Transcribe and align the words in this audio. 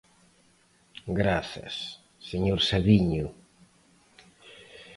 Grazas, 1.19 1.75
señor 2.29 2.59
Sabiño. 2.69 3.27